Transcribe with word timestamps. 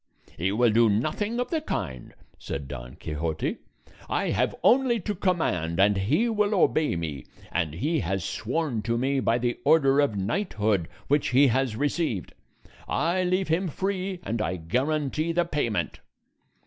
"He 0.35 0.51
will 0.51 0.71
do 0.71 0.89
nothing 0.89 1.39
of 1.39 1.51
the 1.51 1.61
kind," 1.61 2.15
said 2.39 2.67
Don 2.67 2.95
Quixote; 2.95 3.57
"I 4.09 4.31
have 4.31 4.55
only 4.63 4.99
to 5.01 5.13
command 5.13 5.79
and 5.79 5.95
he 5.95 6.27
will 6.27 6.55
obey 6.55 6.95
me, 6.95 7.25
and 7.51 7.75
he 7.75 7.99
has 7.99 8.25
sworn 8.25 8.81
to 8.81 8.97
me 8.97 9.19
by 9.19 9.37
the 9.37 9.59
order 9.63 9.99
of 9.99 10.17
knighthood 10.17 10.87
which 11.07 11.27
he 11.27 11.45
has 11.49 11.75
received. 11.75 12.33
I 12.87 13.21
leave 13.23 13.49
him 13.49 13.67
free, 13.67 14.19
and 14.23 14.41
I 14.41 14.55
guarantee 14.55 15.33
the 15.33 15.45
payment." 15.45 15.99